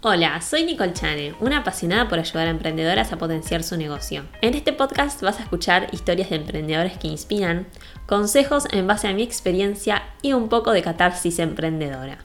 Hola, 0.00 0.40
soy 0.42 0.62
Nicole 0.62 0.92
Chane, 0.92 1.34
una 1.40 1.58
apasionada 1.58 2.08
por 2.08 2.20
ayudar 2.20 2.46
a 2.46 2.50
emprendedoras 2.50 3.12
a 3.12 3.18
potenciar 3.18 3.64
su 3.64 3.76
negocio. 3.76 4.22
En 4.42 4.54
este 4.54 4.72
podcast 4.72 5.20
vas 5.22 5.40
a 5.40 5.42
escuchar 5.42 5.88
historias 5.90 6.30
de 6.30 6.36
emprendedores 6.36 6.96
que 6.98 7.08
inspiran, 7.08 7.66
consejos 8.06 8.68
en 8.70 8.86
base 8.86 9.08
a 9.08 9.12
mi 9.12 9.24
experiencia 9.24 10.04
y 10.22 10.34
un 10.34 10.48
poco 10.48 10.70
de 10.70 10.82
catarsis 10.82 11.40
emprendedora. 11.40 12.18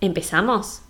¿Empezamos? 0.00 0.80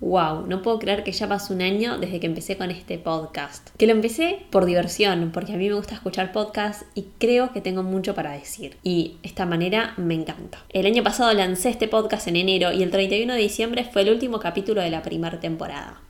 Wow, 0.00 0.46
no 0.46 0.62
puedo 0.62 0.78
creer 0.78 1.02
que 1.02 1.10
ya 1.10 1.26
pasó 1.26 1.52
un 1.52 1.60
año 1.60 1.98
desde 1.98 2.20
que 2.20 2.28
empecé 2.28 2.56
con 2.56 2.70
este 2.70 2.98
podcast. 2.98 3.70
Que 3.76 3.86
lo 3.88 3.92
empecé 3.92 4.46
por 4.50 4.64
diversión, 4.64 5.32
porque 5.32 5.52
a 5.52 5.56
mí 5.56 5.68
me 5.68 5.74
gusta 5.74 5.96
escuchar 5.96 6.30
podcasts 6.30 6.86
y 6.94 7.08
creo 7.18 7.52
que 7.52 7.60
tengo 7.60 7.82
mucho 7.82 8.14
para 8.14 8.30
decir. 8.30 8.76
Y 8.84 9.16
esta 9.24 9.44
manera 9.44 9.94
me 9.96 10.14
encanta. 10.14 10.62
El 10.68 10.86
año 10.86 11.02
pasado 11.02 11.34
lancé 11.34 11.70
este 11.70 11.88
podcast 11.88 12.28
en 12.28 12.36
enero 12.36 12.70
y 12.72 12.84
el 12.84 12.92
31 12.92 13.34
de 13.34 13.40
diciembre 13.40 13.88
fue 13.92 14.02
el 14.02 14.10
último 14.10 14.38
capítulo 14.38 14.82
de 14.82 14.90
la 14.90 15.02
primera 15.02 15.40
temporada. 15.40 16.00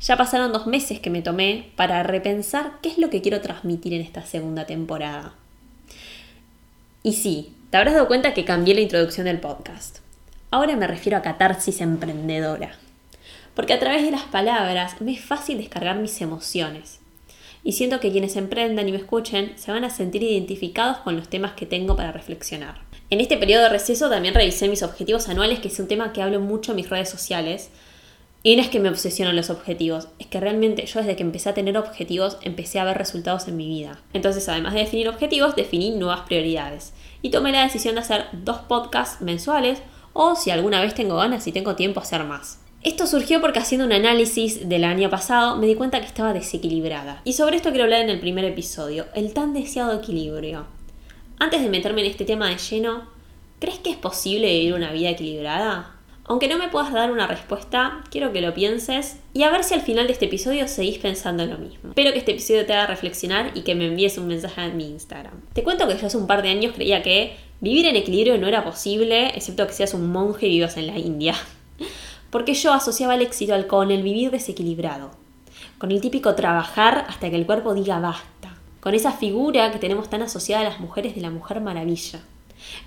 Ya 0.00 0.16
pasaron 0.16 0.52
dos 0.52 0.68
meses 0.68 1.00
que 1.00 1.10
me 1.10 1.22
tomé 1.22 1.72
para 1.74 2.04
repensar 2.04 2.74
qué 2.82 2.88
es 2.88 2.98
lo 2.98 3.10
que 3.10 3.20
quiero 3.20 3.40
transmitir 3.40 3.94
en 3.94 4.02
esta 4.02 4.24
segunda 4.24 4.64
temporada. 4.64 5.34
Y 7.02 7.14
sí, 7.14 7.52
te 7.70 7.78
habrás 7.78 7.94
dado 7.94 8.06
cuenta 8.06 8.32
que 8.32 8.44
cambié 8.44 8.76
la 8.76 8.80
introducción 8.80 9.26
del 9.26 9.40
podcast. 9.40 9.98
Ahora 10.52 10.76
me 10.76 10.86
refiero 10.86 11.18
a 11.18 11.22
catarsis 11.22 11.80
emprendedora 11.80 12.78
porque 13.58 13.72
a 13.72 13.80
través 13.80 14.04
de 14.04 14.12
las 14.12 14.22
palabras 14.22 15.00
me 15.00 15.12
es 15.12 15.20
fácil 15.20 15.58
descargar 15.58 15.98
mis 15.98 16.20
emociones. 16.20 17.00
Y 17.64 17.72
siento 17.72 17.98
que 17.98 18.12
quienes 18.12 18.36
emprendan 18.36 18.88
y 18.88 18.92
me 18.92 18.98
escuchen 18.98 19.54
se 19.56 19.72
van 19.72 19.82
a 19.82 19.90
sentir 19.90 20.22
identificados 20.22 20.98
con 20.98 21.16
los 21.16 21.28
temas 21.28 21.54
que 21.54 21.66
tengo 21.66 21.96
para 21.96 22.12
reflexionar. 22.12 22.80
En 23.10 23.20
este 23.20 23.36
periodo 23.36 23.64
de 23.64 23.70
receso 23.70 24.08
también 24.08 24.34
revisé 24.34 24.68
mis 24.68 24.84
objetivos 24.84 25.28
anuales, 25.28 25.58
que 25.58 25.66
es 25.66 25.80
un 25.80 25.88
tema 25.88 26.12
que 26.12 26.22
hablo 26.22 26.38
mucho 26.38 26.70
en 26.70 26.76
mis 26.76 26.88
redes 26.88 27.10
sociales. 27.10 27.70
Y 28.44 28.54
no 28.54 28.62
es 28.62 28.68
que 28.68 28.78
me 28.78 28.90
obsesionan 28.90 29.34
los 29.34 29.50
objetivos, 29.50 30.06
es 30.20 30.28
que 30.28 30.38
realmente 30.38 30.86
yo 30.86 31.00
desde 31.00 31.16
que 31.16 31.24
empecé 31.24 31.48
a 31.48 31.54
tener 31.54 31.76
objetivos 31.76 32.38
empecé 32.42 32.78
a 32.78 32.84
ver 32.84 32.96
resultados 32.96 33.48
en 33.48 33.56
mi 33.56 33.66
vida. 33.66 34.00
Entonces, 34.12 34.48
además 34.48 34.74
de 34.74 34.80
definir 34.82 35.08
objetivos, 35.08 35.56
definí 35.56 35.90
nuevas 35.90 36.20
prioridades. 36.20 36.92
Y 37.22 37.30
tomé 37.30 37.50
la 37.50 37.64
decisión 37.64 37.96
de 37.96 38.02
hacer 38.02 38.26
dos 38.30 38.58
podcasts 38.58 39.20
mensuales 39.20 39.82
o 40.12 40.36
si 40.36 40.52
alguna 40.52 40.80
vez 40.80 40.94
tengo 40.94 41.16
ganas 41.16 41.44
y 41.48 41.50
tengo 41.50 41.74
tiempo, 41.74 41.98
hacer 41.98 42.22
más. 42.22 42.60
Esto 42.84 43.08
surgió 43.08 43.40
porque 43.40 43.58
haciendo 43.58 43.84
un 43.84 43.92
análisis 43.92 44.68
del 44.68 44.84
año 44.84 45.10
pasado 45.10 45.56
me 45.56 45.66
di 45.66 45.74
cuenta 45.74 45.98
que 45.98 46.06
estaba 46.06 46.32
desequilibrada. 46.32 47.22
Y 47.24 47.32
sobre 47.32 47.56
esto 47.56 47.70
quiero 47.70 47.84
hablar 47.84 48.02
en 48.02 48.10
el 48.10 48.20
primer 48.20 48.44
episodio, 48.44 49.06
el 49.16 49.34
tan 49.34 49.52
deseado 49.52 49.98
equilibrio. 49.98 50.64
Antes 51.40 51.60
de 51.60 51.70
meterme 51.70 52.02
en 52.02 52.10
este 52.12 52.24
tema 52.24 52.48
de 52.48 52.56
lleno, 52.56 53.08
¿crees 53.58 53.80
que 53.80 53.90
es 53.90 53.96
posible 53.96 54.46
vivir 54.46 54.74
una 54.74 54.92
vida 54.92 55.10
equilibrada? 55.10 55.96
Aunque 56.22 56.46
no 56.46 56.56
me 56.56 56.68
puedas 56.68 56.92
dar 56.92 57.10
una 57.10 57.26
respuesta, 57.26 58.04
quiero 58.12 58.32
que 58.32 58.42
lo 58.42 58.54
pienses 58.54 59.16
y 59.34 59.42
a 59.42 59.50
ver 59.50 59.64
si 59.64 59.74
al 59.74 59.80
final 59.80 60.06
de 60.06 60.12
este 60.12 60.26
episodio 60.26 60.68
seguís 60.68 60.98
pensando 60.98 61.42
en 61.42 61.50
lo 61.50 61.58
mismo. 61.58 61.88
Espero 61.88 62.12
que 62.12 62.18
este 62.18 62.32
episodio 62.32 62.64
te 62.64 62.74
haga 62.74 62.86
reflexionar 62.86 63.50
y 63.56 63.62
que 63.62 63.74
me 63.74 63.86
envíes 63.86 64.18
un 64.18 64.28
mensaje 64.28 64.62
en 64.62 64.76
mi 64.76 64.88
Instagram. 64.88 65.34
Te 65.52 65.64
cuento 65.64 65.88
que 65.88 65.98
yo 65.98 66.06
hace 66.06 66.16
un 66.16 66.28
par 66.28 66.42
de 66.42 66.50
años 66.50 66.74
creía 66.76 67.02
que 67.02 67.34
vivir 67.60 67.86
en 67.86 67.96
equilibrio 67.96 68.38
no 68.38 68.46
era 68.46 68.62
posible, 68.62 69.30
excepto 69.34 69.66
que 69.66 69.72
seas 69.72 69.94
un 69.94 70.12
monje 70.12 70.46
y 70.46 70.50
vivas 70.50 70.76
en 70.76 70.86
la 70.86 70.96
India 70.96 71.34
porque 72.30 72.54
yo 72.54 72.72
asociaba 72.72 73.14
el 73.14 73.22
éxito 73.22 73.54
con 73.66 73.90
el 73.90 74.02
vivir 74.02 74.30
desequilibrado, 74.30 75.10
con 75.78 75.90
el 75.90 76.00
típico 76.00 76.34
trabajar 76.34 77.06
hasta 77.08 77.30
que 77.30 77.36
el 77.36 77.46
cuerpo 77.46 77.74
diga 77.74 78.00
basta, 78.00 78.56
con 78.80 78.94
esa 78.94 79.12
figura 79.12 79.70
que 79.72 79.78
tenemos 79.78 80.10
tan 80.10 80.22
asociada 80.22 80.62
a 80.62 80.68
las 80.68 80.80
mujeres 80.80 81.14
de 81.14 81.20
la 81.20 81.30
mujer 81.30 81.60
maravilla, 81.60 82.20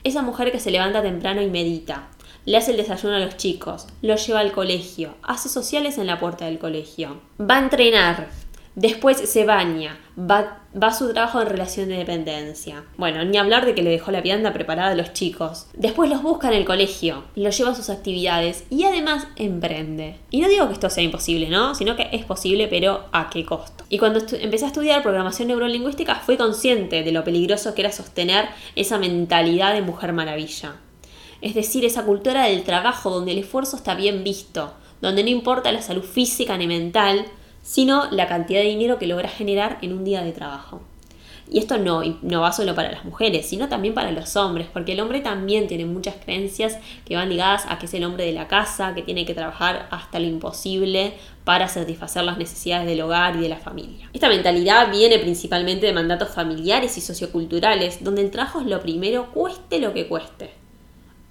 esa 0.04 0.22
mujer 0.22 0.52
que 0.52 0.60
se 0.60 0.72
levanta 0.72 1.02
temprano 1.02 1.42
y 1.42 1.50
medita, 1.50 2.10
le 2.46 2.58
hace 2.58 2.72
el 2.72 2.78
desayuno 2.78 3.16
a 3.16 3.20
los 3.20 3.38
chicos, 3.38 3.88
los 4.02 4.26
lleva 4.26 4.40
al 4.40 4.52
colegio, 4.52 5.16
hace 5.22 5.50
sociales 5.50 5.98
en 5.98 6.08
la 6.08 6.20
puerta 6.20 6.46
del 6.46 6.60
colegio, 6.60 7.22
va 7.40 7.58
a 7.58 7.60
entrenar, 7.60 8.30
Después 8.76 9.18
se 9.18 9.46
baña, 9.46 10.00
va, 10.18 10.62
a 10.80 10.94
su 10.94 11.12
trabajo 11.12 11.42
en 11.42 11.50
relación 11.50 11.90
de 11.90 11.98
dependencia. 11.98 12.86
Bueno, 12.96 13.26
ni 13.26 13.38
hablar 13.38 13.66
de 13.66 13.76
que 13.76 13.84
le 13.84 13.90
dejó 13.90 14.12
la 14.12 14.22
vianda 14.22 14.54
preparada 14.54 14.92
a 14.92 14.96
los 14.96 15.12
chicos. 15.12 15.68
Después 15.74 16.10
los 16.10 16.24
busca 16.24 16.48
en 16.48 16.54
el 16.54 16.64
colegio, 16.64 17.26
los 17.36 17.58
lleva 17.58 17.72
a 17.72 17.76
sus 17.76 17.90
actividades 17.90 18.64
y 18.70 18.86
además 18.86 19.28
emprende. 19.36 20.20
Y 20.30 20.40
no 20.40 20.48
digo 20.48 20.68
que 20.68 20.74
esto 20.74 20.90
sea 20.90 21.04
imposible, 21.04 21.50
¿no? 21.50 21.76
Sino 21.76 21.98
que 21.98 22.08
es 22.14 22.24
posible, 22.24 22.70
pero 22.70 23.06
¿a 23.12 23.30
qué 23.30 23.46
costo? 23.46 23.84
Y 23.90 23.98
cuando 23.98 24.20
empecé 24.40 24.64
a 24.64 24.70
estudiar 24.70 25.04
programación 25.04 25.50
neurolingüística 25.50 26.16
fui 26.16 26.38
consciente 26.38 27.04
de 27.04 27.12
lo 27.12 27.26
peligroso 27.26 27.76
que 27.76 27.82
era 27.82 27.92
sostener 27.92 28.48
esa 28.78 28.98
mentalidad 28.98 29.74
de 29.74 29.82
mujer 29.82 30.14
maravilla. 30.14 30.76
Es 31.42 31.56
decir, 31.56 31.84
esa 31.84 32.06
cultura 32.06 32.46
del 32.46 32.64
trabajo 32.64 33.10
donde 33.10 33.32
el 33.34 33.40
esfuerzo 33.40 33.76
está 33.76 33.96
bien 33.96 34.24
visto, 34.24 34.74
donde 35.02 35.24
no 35.24 35.30
importa 35.30 35.72
la 35.72 35.82
salud 35.82 36.04
física 36.04 36.56
ni 36.56 36.68
mental, 36.68 37.26
sino 37.62 38.10
la 38.12 38.28
cantidad 38.28 38.62
de 38.62 38.68
dinero 38.68 39.00
que 39.00 39.08
logra 39.08 39.30
generar 39.30 39.78
en 39.82 39.94
un 39.94 40.04
día 40.04 40.24
de 40.24 40.32
trabajo. 40.32 40.82
Y 41.52 41.60
esto 41.60 41.78
no, 41.78 42.02
no 42.22 42.40
va 42.40 42.54
solo 42.54 42.76
para 42.76 42.94
las 42.94 43.04
mujeres, 43.04 43.46
sino 43.46 43.68
también 43.68 43.94
para 43.94 44.12
los 44.12 44.38
hombres, 44.38 44.68
porque 44.72 44.94
el 44.94 45.02
hombre 45.02 45.20
también 45.20 45.68
tiene 45.68 45.84
muchas 45.84 46.16
creencias 46.16 46.78
que 47.04 47.18
van 47.18 47.28
ligadas 47.28 47.66
a 47.68 47.78
que 47.78 47.88
es 47.88 47.94
el 47.94 48.06
hombre 48.06 48.26
de 48.26 48.32
la 48.32 48.48
casa, 48.48 48.96
que 48.96 49.02
tiene 49.02 49.26
que 49.26 49.34
trabajar 49.34 49.90
hasta 49.92 50.20
lo 50.20 50.28
imposible 50.28 51.14
para 51.44 51.68
satisfacer 51.68 52.24
las 52.24 52.38
necesidades 52.38 52.88
del 52.88 53.02
hogar 53.02 53.36
y 53.36 53.42
de 53.42 53.50
la 53.50 53.58
familia. 53.58 54.10
Esta 54.14 54.30
mentalidad 54.30 54.92
viene 54.92 55.20
principalmente 55.20 55.88
de 55.88 55.94
mandatos 55.94 56.30
familiares 56.30 56.98
y 56.98 57.02
socioculturales, 57.02 58.02
donde 58.02 58.22
el 58.22 58.32
trabajo 58.32 58.62
es 58.62 58.68
lo 58.68 58.80
primero, 58.80 59.30
cueste 59.34 59.80
lo 59.80 59.94
que 59.94 60.08
cueste. 60.08 60.61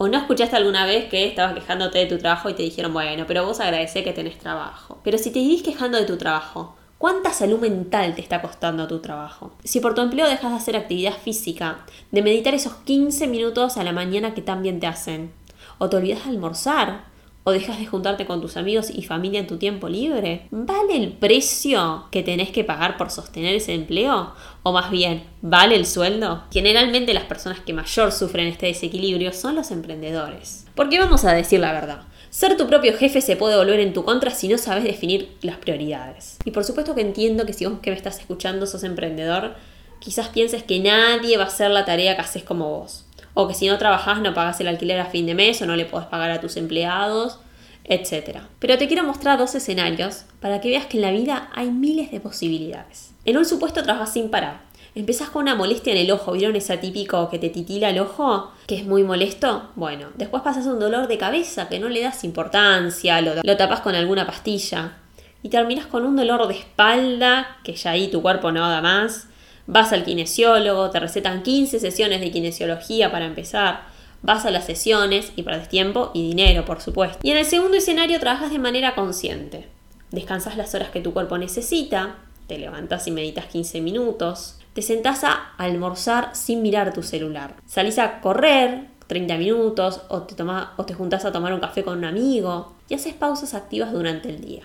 ¿O 0.02 0.08
no 0.08 0.16
escuchaste 0.16 0.56
alguna 0.56 0.86
vez 0.86 1.10
que 1.10 1.26
estabas 1.26 1.52
quejándote 1.52 1.98
de 1.98 2.06
tu 2.06 2.16
trabajo 2.16 2.48
y 2.48 2.54
te 2.54 2.62
dijeron, 2.62 2.94
bueno, 2.94 3.26
pero 3.28 3.44
vos 3.44 3.60
agradecé 3.60 4.02
que 4.02 4.14
tenés 4.14 4.38
trabajo? 4.38 4.98
Pero 5.04 5.18
si 5.18 5.30
te 5.30 5.40
vivís 5.40 5.62
quejando 5.62 5.98
de 5.98 6.06
tu 6.06 6.16
trabajo, 6.16 6.74
¿cuánta 6.96 7.34
salud 7.34 7.58
mental 7.58 8.14
te 8.14 8.22
está 8.22 8.40
costando 8.40 8.88
tu 8.88 9.00
trabajo? 9.00 9.52
Si 9.62 9.78
por 9.78 9.94
tu 9.94 10.00
empleo 10.00 10.26
dejas 10.26 10.52
de 10.52 10.56
hacer 10.56 10.76
actividad 10.76 11.12
física, 11.12 11.84
de 12.12 12.22
meditar 12.22 12.54
esos 12.54 12.76
15 12.76 13.26
minutos 13.26 13.76
a 13.76 13.84
la 13.84 13.92
mañana 13.92 14.32
que 14.32 14.40
tan 14.40 14.62
bien 14.62 14.80
te 14.80 14.86
hacen, 14.86 15.34
o 15.76 15.90
te 15.90 15.98
olvidas 15.98 16.24
de 16.24 16.30
almorzar, 16.30 17.04
o 17.44 17.52
dejas 17.52 17.78
de 17.78 17.86
juntarte 17.86 18.26
con 18.26 18.40
tus 18.40 18.56
amigos 18.56 18.90
y 18.90 19.02
familia 19.02 19.40
en 19.40 19.46
tu 19.46 19.56
tiempo 19.56 19.88
libre? 19.88 20.46
¿Vale 20.50 20.96
el 20.96 21.12
precio 21.12 22.06
que 22.10 22.22
tenés 22.22 22.50
que 22.50 22.64
pagar 22.64 22.96
por 22.96 23.10
sostener 23.10 23.54
ese 23.54 23.74
empleo? 23.74 24.34
O 24.62 24.72
más 24.72 24.90
bien, 24.90 25.24
¿vale 25.42 25.76
el 25.76 25.86
sueldo? 25.86 26.44
Generalmente 26.52 27.14
las 27.14 27.24
personas 27.24 27.60
que 27.60 27.72
mayor 27.72 28.12
sufren 28.12 28.46
este 28.46 28.66
desequilibrio 28.66 29.32
son 29.32 29.54
los 29.54 29.70
emprendedores. 29.70 30.66
Porque 30.74 30.98
vamos 30.98 31.24
a 31.24 31.32
decir 31.32 31.60
la 31.60 31.72
verdad. 31.72 32.02
Ser 32.30 32.56
tu 32.56 32.68
propio 32.68 32.96
jefe 32.96 33.20
se 33.20 33.36
puede 33.36 33.56
volver 33.56 33.80
en 33.80 33.92
tu 33.92 34.04
contra 34.04 34.30
si 34.30 34.46
no 34.46 34.56
sabes 34.56 34.84
definir 34.84 35.36
las 35.42 35.56
prioridades. 35.56 36.38
Y 36.44 36.52
por 36.52 36.64
supuesto 36.64 36.94
que 36.94 37.00
entiendo 37.00 37.44
que 37.44 37.52
si 37.52 37.66
vos 37.66 37.80
que 37.80 37.90
me 37.90 37.96
estás 37.96 38.20
escuchando 38.20 38.66
sos 38.66 38.84
emprendedor, 38.84 39.54
quizás 39.98 40.28
pienses 40.28 40.62
que 40.62 40.78
nadie 40.78 41.36
va 41.36 41.44
a 41.44 41.48
hacer 41.48 41.70
la 41.70 41.84
tarea 41.84 42.14
que 42.14 42.22
haces 42.22 42.44
como 42.44 42.70
vos 42.70 43.06
o 43.34 43.48
que 43.48 43.54
si 43.54 43.66
no 43.66 43.78
trabajas 43.78 44.20
no 44.20 44.34
pagas 44.34 44.60
el 44.60 44.68
alquiler 44.68 45.00
a 45.00 45.06
fin 45.06 45.26
de 45.26 45.34
mes 45.34 45.60
o 45.62 45.66
no 45.66 45.76
le 45.76 45.84
puedes 45.84 46.08
pagar 46.08 46.30
a 46.30 46.40
tus 46.40 46.56
empleados, 46.56 47.38
etc. 47.84 48.40
Pero 48.58 48.78
te 48.78 48.86
quiero 48.86 49.04
mostrar 49.04 49.38
dos 49.38 49.54
escenarios 49.54 50.24
para 50.40 50.60
que 50.60 50.68
veas 50.68 50.86
que 50.86 50.96
en 50.96 51.02
la 51.02 51.10
vida 51.10 51.50
hay 51.54 51.70
miles 51.70 52.10
de 52.10 52.20
posibilidades. 52.20 53.12
En 53.24 53.36
un 53.36 53.44
supuesto 53.44 53.82
trabajas 53.82 54.12
sin 54.12 54.30
parar. 54.30 54.68
Empezás 54.94 55.30
con 55.30 55.42
una 55.42 55.54
molestia 55.54 55.92
en 55.92 56.00
el 56.00 56.10
ojo, 56.10 56.32
¿vieron 56.32 56.56
ese 56.56 56.76
típico 56.76 57.30
que 57.30 57.38
te 57.38 57.48
titila 57.48 57.90
el 57.90 58.00
ojo? 58.00 58.50
Que 58.66 58.76
es 58.76 58.84
muy 58.84 59.04
molesto. 59.04 59.70
Bueno, 59.76 60.08
después 60.16 60.42
pasas 60.42 60.66
un 60.66 60.80
dolor 60.80 61.06
de 61.06 61.16
cabeza 61.16 61.68
que 61.68 61.78
no 61.78 61.88
le 61.88 62.02
das 62.02 62.24
importancia, 62.24 63.20
lo, 63.20 63.34
lo 63.42 63.56
tapas 63.56 63.80
con 63.80 63.94
alguna 63.94 64.26
pastilla. 64.26 64.96
Y 65.42 65.48
terminas 65.48 65.86
con 65.86 66.04
un 66.04 66.16
dolor 66.16 66.48
de 66.48 66.54
espalda, 66.54 67.58
que 67.62 67.74
ya 67.74 67.92
ahí 67.92 68.08
tu 68.08 68.20
cuerpo 68.20 68.50
no 68.50 68.68
da 68.68 68.82
más 68.82 69.28
Vas 69.70 69.92
al 69.92 70.02
kinesiólogo, 70.02 70.90
te 70.90 70.98
recetan 70.98 71.44
15 71.44 71.78
sesiones 71.78 72.20
de 72.20 72.32
kinesiología 72.32 73.12
para 73.12 73.26
empezar. 73.26 73.82
Vas 74.20 74.44
a 74.44 74.50
las 74.50 74.66
sesiones 74.66 75.32
y 75.36 75.44
perdes 75.44 75.68
tiempo 75.68 76.10
y 76.12 76.26
dinero, 76.26 76.64
por 76.64 76.80
supuesto. 76.80 77.20
Y 77.22 77.30
en 77.30 77.36
el 77.36 77.44
segundo 77.44 77.76
escenario 77.76 78.18
trabajas 78.18 78.50
de 78.50 78.58
manera 78.58 78.96
consciente. 78.96 79.68
Descansas 80.10 80.56
las 80.56 80.74
horas 80.74 80.90
que 80.90 81.00
tu 81.00 81.12
cuerpo 81.12 81.38
necesita, 81.38 82.16
te 82.48 82.58
levantas 82.58 83.06
y 83.06 83.12
meditas 83.12 83.46
15 83.46 83.80
minutos, 83.80 84.58
te 84.74 84.82
sentás 84.82 85.22
a 85.22 85.54
almorzar 85.56 86.30
sin 86.34 86.62
mirar 86.62 86.92
tu 86.92 87.04
celular. 87.04 87.54
Salís 87.64 88.00
a 88.00 88.20
correr 88.20 88.88
30 89.06 89.36
minutos 89.36 90.00
o 90.08 90.22
te, 90.22 90.34
o 90.42 90.84
te 90.84 90.94
juntás 90.94 91.24
a 91.24 91.30
tomar 91.30 91.52
un 91.52 91.60
café 91.60 91.84
con 91.84 91.98
un 91.98 92.06
amigo 92.06 92.74
y 92.88 92.94
haces 92.94 93.14
pausas 93.14 93.54
activas 93.54 93.92
durante 93.92 94.30
el 94.30 94.40
día. 94.40 94.64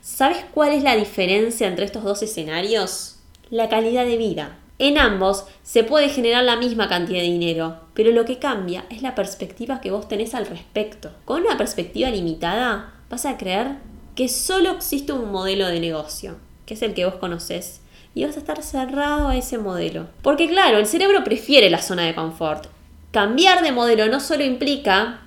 ¿Sabes 0.00 0.44
cuál 0.54 0.72
es 0.72 0.84
la 0.84 0.94
diferencia 0.94 1.66
entre 1.66 1.84
estos 1.84 2.04
dos 2.04 2.22
escenarios? 2.22 3.15
La 3.50 3.68
calidad 3.68 4.04
de 4.04 4.16
vida. 4.16 4.58
En 4.78 4.98
ambos 4.98 5.46
se 5.62 5.84
puede 5.84 6.10
generar 6.10 6.44
la 6.44 6.56
misma 6.56 6.88
cantidad 6.88 7.20
de 7.20 7.24
dinero, 7.24 7.80
pero 7.94 8.10
lo 8.10 8.24
que 8.24 8.38
cambia 8.38 8.84
es 8.90 9.00
la 9.00 9.14
perspectiva 9.14 9.80
que 9.80 9.90
vos 9.90 10.08
tenés 10.08 10.34
al 10.34 10.46
respecto. 10.46 11.10
Con 11.24 11.42
una 11.42 11.56
perspectiva 11.56 12.10
limitada, 12.10 12.92
vas 13.08 13.24
a 13.24 13.38
creer 13.38 13.76
que 14.14 14.28
solo 14.28 14.72
existe 14.72 15.12
un 15.12 15.30
modelo 15.30 15.66
de 15.68 15.80
negocio, 15.80 16.36
que 16.66 16.74
es 16.74 16.82
el 16.82 16.92
que 16.92 17.06
vos 17.06 17.14
conocés, 17.14 17.80
y 18.14 18.24
vas 18.24 18.36
a 18.36 18.40
estar 18.40 18.62
cerrado 18.62 19.28
a 19.28 19.36
ese 19.36 19.58
modelo. 19.58 20.08
Porque 20.22 20.48
claro, 20.48 20.78
el 20.78 20.86
cerebro 20.86 21.24
prefiere 21.24 21.70
la 21.70 21.82
zona 21.82 22.02
de 22.02 22.14
confort. 22.14 22.66
Cambiar 23.12 23.62
de 23.62 23.72
modelo 23.72 24.08
no 24.08 24.20
solo 24.20 24.44
implica 24.44 25.20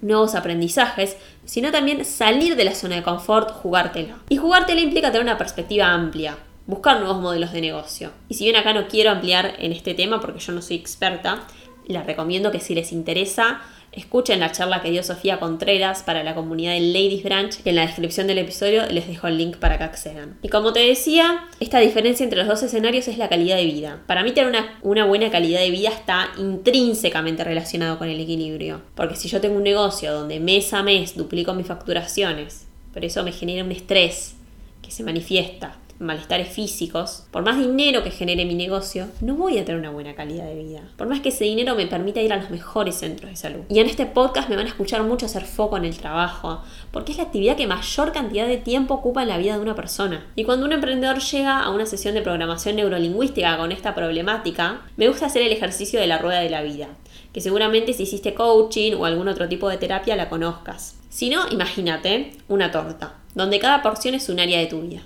nuevos 0.00 0.34
aprendizajes, 0.34 1.16
sino 1.44 1.72
también 1.72 2.04
salir 2.04 2.54
de 2.56 2.64
la 2.64 2.74
zona 2.74 2.96
de 2.96 3.02
confort, 3.02 3.50
jugártela. 3.50 4.18
Y 4.28 4.36
jugártela 4.36 4.80
implica 4.80 5.10
tener 5.10 5.22
una 5.22 5.38
perspectiva 5.38 5.86
amplia, 5.86 6.36
buscar 6.66 7.00
nuevos 7.00 7.20
modelos 7.20 7.52
de 7.52 7.60
negocio. 7.60 8.10
Y 8.28 8.34
si 8.34 8.44
bien 8.44 8.56
acá 8.56 8.72
no 8.72 8.88
quiero 8.88 9.10
ampliar 9.10 9.54
en 9.58 9.72
este 9.72 9.94
tema 9.94 10.20
porque 10.20 10.40
yo 10.40 10.52
no 10.52 10.62
soy 10.62 10.76
experta, 10.76 11.46
les 11.86 12.04
recomiendo 12.06 12.50
que 12.50 12.60
si 12.60 12.74
les 12.74 12.92
interesa 12.92 13.60
Escuchen 13.94 14.40
la 14.40 14.50
charla 14.50 14.82
que 14.82 14.90
dio 14.90 15.04
Sofía 15.04 15.38
Contreras 15.38 16.02
para 16.02 16.24
la 16.24 16.34
comunidad 16.34 16.72
de 16.72 16.80
Ladies 16.80 17.22
Branch. 17.22 17.54
En 17.64 17.76
la 17.76 17.82
descripción 17.82 18.26
del 18.26 18.38
episodio 18.38 18.86
les 18.86 19.06
dejo 19.06 19.28
el 19.28 19.38
link 19.38 19.58
para 19.58 19.78
que 19.78 19.84
accedan. 19.84 20.36
Y 20.42 20.48
como 20.48 20.72
te 20.72 20.80
decía, 20.80 21.46
esta 21.60 21.78
diferencia 21.78 22.24
entre 22.24 22.40
los 22.40 22.48
dos 22.48 22.64
escenarios 22.64 23.06
es 23.06 23.18
la 23.18 23.28
calidad 23.28 23.56
de 23.56 23.66
vida. 23.66 24.02
Para 24.08 24.24
mí 24.24 24.32
tener 24.32 24.50
una, 24.50 24.78
una 24.82 25.04
buena 25.04 25.30
calidad 25.30 25.60
de 25.60 25.70
vida 25.70 25.90
está 25.90 26.30
intrínsecamente 26.38 27.44
relacionado 27.44 27.96
con 27.96 28.08
el 28.08 28.18
equilibrio. 28.18 28.82
Porque 28.96 29.14
si 29.14 29.28
yo 29.28 29.40
tengo 29.40 29.56
un 29.56 29.62
negocio 29.62 30.12
donde 30.12 30.40
mes 30.40 30.74
a 30.74 30.82
mes 30.82 31.16
duplico 31.16 31.54
mis 31.54 31.68
facturaciones, 31.68 32.66
pero 32.92 33.06
eso 33.06 33.22
me 33.22 33.30
genera 33.30 33.62
un 33.62 33.70
estrés 33.70 34.34
que 34.82 34.90
se 34.90 35.04
manifiesta 35.04 35.78
malestares 35.98 36.48
físicos, 36.48 37.26
por 37.30 37.44
más 37.44 37.58
dinero 37.58 38.02
que 38.02 38.10
genere 38.10 38.44
mi 38.44 38.54
negocio, 38.54 39.08
no 39.20 39.34
voy 39.34 39.58
a 39.58 39.64
tener 39.64 39.80
una 39.80 39.90
buena 39.90 40.14
calidad 40.14 40.46
de 40.46 40.54
vida. 40.54 40.82
Por 40.96 41.08
más 41.08 41.20
que 41.20 41.28
ese 41.30 41.44
dinero 41.44 41.74
me 41.74 41.86
permita 41.86 42.20
ir 42.20 42.32
a 42.32 42.36
los 42.36 42.50
mejores 42.50 42.96
centros 42.96 43.30
de 43.30 43.36
salud. 43.36 43.60
Y 43.68 43.78
en 43.78 43.86
este 43.86 44.06
podcast 44.06 44.48
me 44.48 44.56
van 44.56 44.66
a 44.66 44.68
escuchar 44.68 45.02
mucho 45.02 45.26
hacer 45.26 45.44
foco 45.44 45.76
en 45.76 45.84
el 45.84 45.96
trabajo, 45.96 46.62
porque 46.90 47.12
es 47.12 47.18
la 47.18 47.24
actividad 47.24 47.56
que 47.56 47.66
mayor 47.66 48.12
cantidad 48.12 48.46
de 48.46 48.56
tiempo 48.56 48.94
ocupa 48.94 49.22
en 49.22 49.28
la 49.28 49.38
vida 49.38 49.56
de 49.56 49.62
una 49.62 49.74
persona. 49.74 50.26
Y 50.36 50.44
cuando 50.44 50.66
un 50.66 50.72
emprendedor 50.72 51.18
llega 51.20 51.60
a 51.60 51.70
una 51.70 51.86
sesión 51.86 52.14
de 52.14 52.22
programación 52.22 52.76
neurolingüística 52.76 53.56
con 53.56 53.72
esta 53.72 53.94
problemática, 53.94 54.82
me 54.96 55.08
gusta 55.08 55.26
hacer 55.26 55.42
el 55.42 55.52
ejercicio 55.52 56.00
de 56.00 56.06
la 56.06 56.18
rueda 56.18 56.40
de 56.40 56.50
la 56.50 56.62
vida, 56.62 56.88
que 57.32 57.40
seguramente 57.40 57.92
si 57.92 58.04
hiciste 58.04 58.34
coaching 58.34 58.94
o 58.94 59.04
algún 59.04 59.28
otro 59.28 59.48
tipo 59.48 59.68
de 59.68 59.78
terapia 59.78 60.16
la 60.16 60.28
conozcas. 60.28 60.98
Si 61.08 61.30
no, 61.30 61.48
imagínate 61.50 62.32
una 62.48 62.70
torta, 62.72 63.14
donde 63.34 63.60
cada 63.60 63.82
porción 63.82 64.14
es 64.14 64.28
un 64.28 64.40
área 64.40 64.58
de 64.58 64.66
tu 64.66 64.80
vida. 64.82 65.02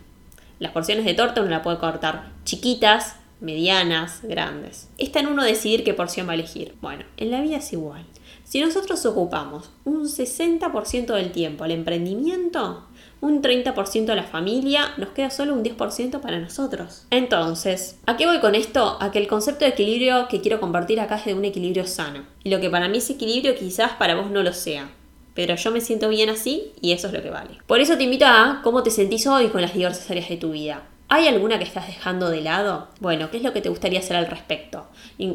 Las 0.59 0.73
porciones 0.73 1.05
de 1.05 1.15
torta 1.15 1.41
uno 1.41 1.51
la 1.51 1.63
puede 1.63 1.79
cortar 1.79 2.33
chiquitas, 2.45 3.17
medianas, 3.41 4.21
grandes. 4.23 4.89
Está 4.99 5.21
en 5.21 5.29
uno 5.29 5.45
decidir 5.45 5.85
qué 5.85 5.95
porción 5.95 6.27
va 6.27 6.33
a 6.33 6.35
elegir. 6.35 6.75
Bueno, 6.81 7.05
en 7.17 7.31
la 7.31 7.41
vida 7.41 7.59
es 7.59 7.73
igual. 7.73 8.05
Si 8.45 8.61
nosotros 8.61 9.05
ocupamos 9.07 9.71
un 9.85 10.05
60% 10.05 11.15
del 11.15 11.33
tiempo 11.33 11.65
al 11.65 11.71
emprendimiento, 11.71 12.87
un 13.21 13.43
30% 13.43 14.11
a 14.11 14.15
la 14.15 14.23
familia, 14.23 14.95
nos 14.97 15.11
queda 15.11 15.31
solo 15.31 15.55
un 15.55 15.63
10% 15.63 16.21
para 16.21 16.41
nosotros. 16.41 17.07
Entonces, 17.11 17.99
¿a 18.07 18.17
qué 18.17 18.27
voy 18.27 18.41
con 18.41 18.55
esto? 18.55 18.97
A 19.01 19.11
que 19.11 19.19
el 19.19 19.29
concepto 19.29 19.65
de 19.65 19.73
equilibrio 19.73 20.29
que 20.29 20.41
quiero 20.41 20.61
compartir 20.61 20.99
acá 20.99 21.17
es 21.17 21.27
de 21.27 21.35
un 21.35 21.45
equilibrio 21.45 21.87
sano. 21.87 22.25
Y 22.43 22.51
lo 22.51 22.61
que 22.61 22.71
para 22.71 22.89
mí 22.89 22.99
es 22.99 23.11
equilibrio 23.11 23.55
quizás 23.55 23.93
para 23.93 24.15
vos 24.15 24.31
no 24.31 24.43
lo 24.43 24.53
sea 24.53 24.91
pero 25.39 25.55
yo 25.55 25.71
me 25.71 25.81
siento 25.81 26.09
bien 26.09 26.31
así 26.31 26.73
y 26.81 26.91
eso 26.91 27.07
es 27.07 27.13
lo 27.13 27.23
que 27.23 27.31
vale. 27.31 27.59
Por 27.69 27.79
eso 27.79 27.97
te 27.97 28.03
invito 28.03 28.27
a 28.27 28.59
cómo 28.65 28.83
te 28.83 28.91
sentís 28.91 29.25
hoy 29.29 29.51
con 29.51 29.61
las 29.63 29.73
diversas 29.73 30.11
áreas 30.11 30.29
de 30.29 30.37
tu 30.37 30.51
vida. 30.51 30.83
¿Hay 31.09 31.29
alguna 31.29 31.59
que 31.59 31.65
estás 31.65 31.87
dejando 31.87 32.29
de 32.29 32.41
lado? 32.41 32.89
Bueno, 32.99 33.31
¿qué 33.31 33.37
es 33.37 33.45
lo 33.45 33.53
que 33.53 33.61
te 33.61 33.69
gustaría 33.69 34.01
hacer 34.01 34.17
al 34.17 34.27
respecto? 34.27 34.89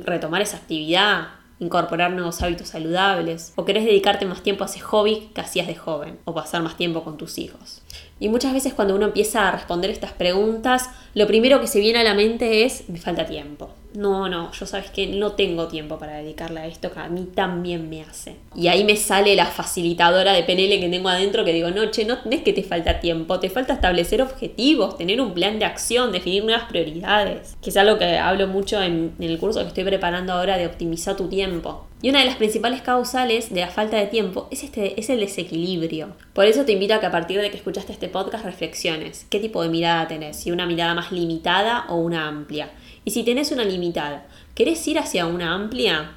¿Retomar 0.04 0.42
esa 0.42 0.58
actividad? 0.58 1.28
incorporar 1.60 2.12
nuevos 2.12 2.42
hábitos 2.42 2.68
saludables, 2.68 3.54
o 3.56 3.64
querés 3.64 3.86
dedicarte 3.86 4.26
más 4.26 4.44
tiempo 4.44 4.66
a 4.66 4.68
ese 4.68 4.82
hobby 4.82 5.30
que 5.34 5.40
hacías 5.40 5.68
de 5.68 5.76
joven, 5.76 6.20
o 6.26 6.34
pasar 6.34 6.62
más 6.62 6.76
tiempo 6.76 7.06
con 7.06 7.16
tus 7.16 7.38
hijos. 7.38 7.82
Y 8.20 8.28
muchas 8.28 8.52
veces 8.52 8.74
cuando 8.74 8.96
uno 8.96 9.06
empieza 9.06 9.48
a 9.48 9.52
responder 9.52 9.90
estas 9.90 10.12
preguntas, 10.12 10.90
lo 11.14 11.26
primero 11.28 11.62
que 11.62 11.68
se 11.68 11.80
viene 11.80 12.00
a 12.00 12.04
la 12.04 12.16
mente 12.16 12.66
es, 12.66 12.90
me 12.90 13.00
falta 13.00 13.26
tiempo. 13.26 13.70
No, 13.94 14.28
no, 14.28 14.52
yo 14.52 14.66
sabes 14.66 14.90
que 14.90 15.08
no 15.08 15.34
tengo 15.34 15.68
tiempo 15.68 16.00
para 16.00 16.18
dedicarle 16.18 16.62
a 16.62 16.68
esto 16.68 16.92
que 16.92 17.00
a 17.00 17.10
mí 17.10 17.28
también 17.34 17.90
me 17.90 18.02
hace. 18.02 18.38
Y 18.56 18.68
ahí 18.68 18.84
me 18.84 18.96
sale 18.98 19.36
la 19.36 19.46
facilitadora 19.46 20.34
de 20.34 20.44
PNL 20.44 20.80
que 20.80 20.90
tengo 20.90 21.10
adentro 21.10 21.46
que 21.46 21.54
digo, 21.54 21.70
no, 21.70 21.86
che, 21.92 22.06
no, 22.06 22.18
es 22.30 22.42
que 22.42 22.54
te 22.54 22.64
falta 22.64 23.00
tiempo, 23.00 23.40
te 23.40 23.50
falta 23.50 23.74
establecer 23.74 24.22
objetivos, 24.22 24.98
tener 24.98 25.22
un 25.22 25.34
plan 25.34 25.60
de 25.60 25.66
acción, 25.66 26.12
definir 26.12 26.44
nuevas 26.44 26.64
prioridades. 26.64 27.56
Que 27.62 27.70
es 27.70 27.78
algo 27.78 27.98
que 27.98 28.18
hablo 28.18 28.48
mucho 28.48 28.82
en, 28.82 29.14
en 29.20 29.30
el 29.30 29.38
curso 29.38 29.62
que 29.62 29.68
estoy 29.68 29.84
preparando 29.84 30.34
ahora 30.34 30.58
de 30.58 30.66
optimizar 30.66 31.16
tu 31.16 31.28
tiempo. 31.28 31.86
Y 32.04 32.10
una 32.10 32.20
de 32.20 32.26
las 32.26 32.36
principales 32.36 32.82
causales 32.82 33.54
de 33.54 33.62
la 33.62 33.70
falta 33.70 33.96
de 33.96 34.08
tiempo 34.08 34.50
es, 34.52 34.66
este, 34.66 35.00
es 35.00 35.10
el 35.10 35.22
desequilibrio. 35.22 36.10
Por 36.34 36.46
eso 36.46 36.66
te 36.66 36.74
invito 36.74 36.94
a 36.94 37.00
que 37.00 37.06
a 37.06 37.12
partir 37.12 37.40
de 37.40 37.50
que 37.50 37.56
escuchaste 37.56 37.94
este 37.94 38.10
podcast 38.10 38.44
reflexiones. 38.44 39.26
¿Qué 39.30 39.40
tipo 39.40 39.64
de 39.64 39.70
mirada 39.70 40.10
tenés? 40.10 40.36
¿Si 40.36 40.52
una 40.52 40.66
mirada 40.66 40.96
más 40.96 41.14
limitada 41.14 41.86
o 41.88 41.96
una 41.96 42.28
amplia? 42.28 42.72
Y 43.06 43.12
si 43.12 43.24
tenés 43.24 43.54
una 43.54 43.64
limitada, 43.64 44.28
¿querés 44.54 44.86
ir 44.86 45.00
hacia 45.00 45.28
una 45.28 45.54
amplia? 45.54 46.12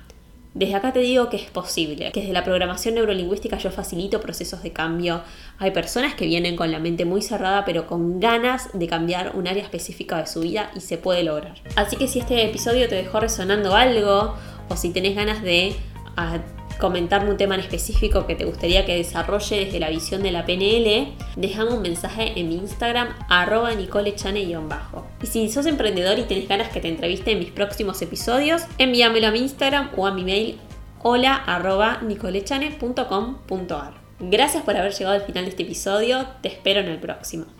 Desde 0.55 0.75
acá 0.75 0.93
te 0.93 1.01
digo 1.01 1.29
que 1.29 1.37
es 1.37 1.51
posible, 1.51 2.11
que 2.11 2.21
desde 2.21 2.33
la 2.33 2.43
programación 2.43 2.95
neurolingüística 2.95 3.59
yo 3.59 3.71
facilito 3.71 4.21
procesos 4.21 4.65
de 4.65 4.73
cambio. 4.73 5.23
Hay 5.59 5.71
personas 5.71 6.15
que 6.15 6.27
vienen 6.27 6.57
con 6.57 6.73
la 6.73 6.81
mente 6.81 7.05
muy 7.05 7.23
cerrada 7.23 7.65
pero 7.65 7.87
con 7.87 8.19
ganas 8.19 8.71
de 8.73 8.89
cambiar 8.89 9.37
un 9.37 9.47
área 9.47 9.63
específica 9.63 10.17
de 10.17 10.27
su 10.27 10.41
vida 10.41 10.73
y 10.75 10.81
se 10.81 10.99
puede 10.99 11.23
lograr. 11.23 11.55
Así 11.77 11.95
que 11.95 12.09
si 12.09 12.19
este 12.19 12.43
episodio 12.45 12.89
te 12.89 12.97
dejó 12.97 13.21
resonando 13.21 13.77
algo 13.77 14.35
o 14.69 14.77
si 14.77 14.91
tenés 14.91 15.15
ganas 15.15 15.43
de 15.43 15.75
ah, 16.17 16.39
comentarme 16.79 17.31
un 17.31 17.37
tema 17.37 17.55
en 17.55 17.61
específico 17.61 18.27
que 18.27 18.35
te 18.35 18.45
gustaría 18.45 18.85
que 18.85 18.97
desarrolle 18.97 19.65
desde 19.65 19.81
la 19.81 19.89
visión 19.89 20.23
de 20.23 20.31
la 20.31 20.45
PNL, 20.45 21.15
déjame 21.37 21.71
un 21.73 21.83
mensaje 21.83 22.39
en 22.39 22.49
mi 22.49 22.57
Instagram 22.57 23.09
arroba 23.29 23.73
nicolechane-bajo. 23.75 25.07
Y 25.23 25.27
si 25.27 25.49
sos 25.49 25.67
emprendedor 25.67 26.19
y 26.19 26.25
tenés 26.25 26.49
ganas 26.49 26.69
que 26.69 26.81
te 26.81 26.89
entreviste 26.89 27.33
en 27.33 27.39
mis 27.39 27.51
próximos 27.51 28.01
episodios, 28.03 28.63
envíamelo 28.79 29.29
a 29.29 29.31
mi 29.31 29.41
Instagram 29.41 29.91
o 29.97 30.07
a 30.07 30.13
mi 30.13 30.25
mail 30.25 30.59
hola 31.03 31.35
arroba 31.35 32.01
nicolechane.com.ar. 32.03 33.95
Gracias 34.19 34.63
por 34.65 34.77
haber 34.77 34.93
llegado 34.93 35.15
al 35.15 35.23
final 35.23 35.45
de 35.45 35.51
este 35.51 35.63
episodio, 35.63 36.27
te 36.41 36.49
espero 36.49 36.81
en 36.81 36.89
el 36.89 36.99
próximo. 36.99 37.56